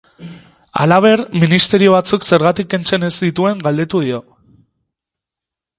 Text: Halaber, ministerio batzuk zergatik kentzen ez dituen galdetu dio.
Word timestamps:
Halaber, 0.83 1.21
ministerio 1.43 1.93
batzuk 1.97 2.25
zergatik 2.31 2.71
kentzen 2.75 3.07
ez 3.09 3.13
dituen 3.27 3.63
galdetu 3.69 4.05
dio. 4.09 4.25